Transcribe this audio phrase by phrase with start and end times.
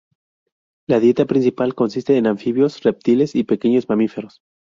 [0.87, 4.41] La dieta principal consiste en anfibios, reptiles y pequeños mamíferos.